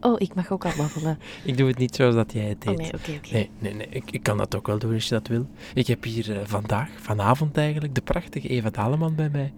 [0.00, 1.18] Oh, ik mag ook al babbelen.
[1.44, 2.70] Ik doe het niet zoals dat jij het deed.
[2.70, 3.32] Oh nee, oké, oké.
[3.32, 3.86] Nee, nee, nee.
[3.90, 5.46] Ik, ik kan dat ook wel doen als je dat wil.
[5.74, 9.52] Ik heb hier eh, vandaag, vanavond eigenlijk, de prachtige Eva Daleman bij mij.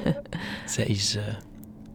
[0.66, 1.24] Zij is, eh,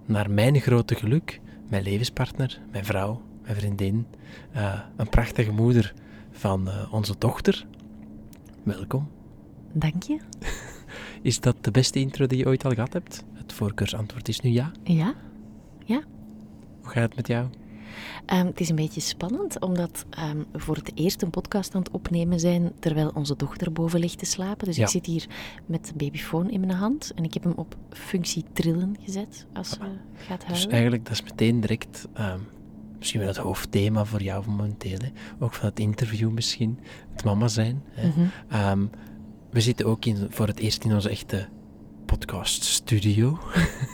[0.06, 4.08] naar mijn grote geluk, mijn levenspartner, mijn vrouw, mijn vriendin,
[4.52, 5.94] eh, een prachtige moeder
[6.32, 7.66] van onze dochter.
[8.64, 9.10] Welkom.
[9.72, 10.20] Dank je.
[11.22, 13.24] Is dat de beste intro die je ooit al gehad hebt?
[13.34, 14.72] Het voorkeursantwoord is nu ja.
[14.84, 15.14] Ja?
[16.82, 17.48] Hoe gaat het met jou?
[18.26, 21.82] Ehm, het is een beetje spannend, omdat ehm, we voor het eerst een podcast aan
[21.82, 24.66] het opnemen zijn terwijl onze dochter boven ligt te slapen.
[24.68, 24.84] Dus Ja.
[24.84, 25.26] ik zit hier
[25.66, 29.70] met de babyfoon in mijn hand en ik heb hem op functie trillen gezet als
[29.70, 29.78] ze
[30.28, 30.72] gaat Dus huilen.
[30.72, 32.40] eigenlijk, dat is meteen direct ehm,
[32.98, 34.98] misschien wel het hoofdthema voor jou momenteel.
[35.04, 35.10] Hè?
[35.46, 36.80] Ook van het interview misschien,
[37.12, 37.84] het mama zijn.
[37.90, 38.08] Hè?
[38.08, 38.20] Mhm.
[38.50, 38.86] Ehm,
[39.50, 41.48] we zitten ook in, voor het eerst in onze echte
[42.06, 43.40] podcaststudio.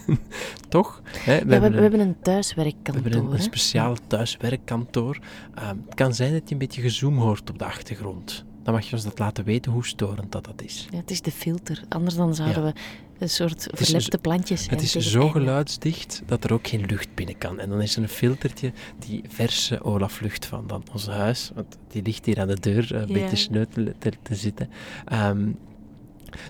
[0.69, 1.01] Toch?
[1.19, 1.37] Hè?
[1.37, 3.03] Ja, we, hebben, we een- hebben een we thuiswerkkantoor.
[3.03, 5.19] hebben een, een speciaal thuiswerkkantoor.
[5.55, 8.45] Ehm, het kan zijn dat je een beetje gezoom hoort op de achtergrond.
[8.63, 10.87] Dan mag je ons dat laten weten hoe storend dat, dat is.
[10.91, 11.83] Ja, het is de filter.
[11.89, 12.71] Anders dan zouden Ja.
[12.73, 12.79] we
[13.19, 14.75] een soort verlepte plantjes zijn.
[14.75, 15.33] Het is zo einde.
[15.39, 17.59] geluidsdicht dat er ook geen lucht binnen kan.
[17.59, 22.01] En dan is er een filtertje die verse Olaf-lucht van dan ons huis, want die
[22.03, 23.13] ligt hier aan de deur eh, een Ja.
[23.13, 24.69] beetje sneu te, te, te zitten.
[25.05, 25.47] Ehm,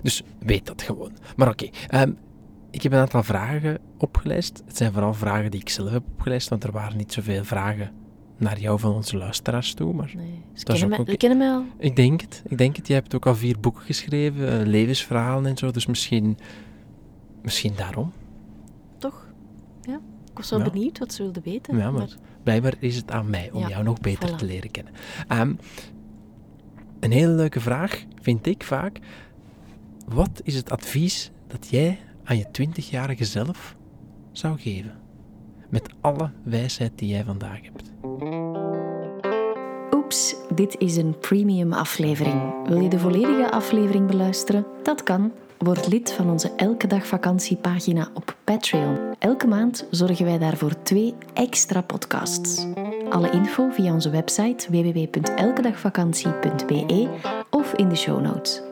[0.02, 1.12] dus weet dat gewoon.
[1.36, 2.12] Maar oké, ehm,
[2.70, 4.62] ik heb een aantal vragen opgelijst.
[4.66, 7.90] Het zijn vooral vragen die ik zelf heb opgelijst, want er waren niet zoveel vragen
[8.36, 9.94] naar jou van onze luisteraars toe.
[9.94, 11.64] Maar Nee, ze kennen, mij, kennen mij al.
[11.78, 12.42] ik denk het.
[12.48, 12.86] Ik denk het.
[12.86, 15.70] Jij hebt ook al vier boeken geschreven, eh, levensverhalen en zo.
[15.70, 16.38] Dus misschien,
[17.42, 18.12] misschien daarom.
[18.98, 19.26] Toch?
[19.82, 20.00] Ja.
[20.30, 20.70] Ik was wel Ja.
[20.70, 21.76] benieuwd wat ze wilden weten.
[21.76, 22.08] Ja, maar
[22.42, 24.36] blijkbaar is het aan mij om Ja, jou nog beter voilà.
[24.36, 24.92] te leren kennen.
[25.28, 25.52] Ehm,
[27.00, 28.98] een hele leuke vraag vind ik vaak.
[30.08, 31.98] Wat is het advies dat jij
[32.30, 33.76] aan je 20-jarige zelf
[34.32, 34.98] zou geven?
[35.68, 37.92] Met alle wijsheid die jij vandaag hebt.
[39.94, 42.68] Oeps, dit is een premium aflevering.
[42.68, 44.66] Wil je de volledige aflevering beluisteren?
[44.82, 45.32] Dat kan.
[45.58, 48.98] Word lid van onze Elke Dag Vakantiepagina op Patreon.
[49.18, 52.66] Elke maand zorgen wij daarvoor twee extra podcasts.
[53.08, 57.08] Alle info via onze website www.elkedagvakantie.be
[57.50, 58.69] of in de show notes.